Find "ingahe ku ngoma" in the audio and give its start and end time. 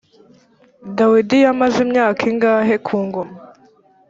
2.31-3.35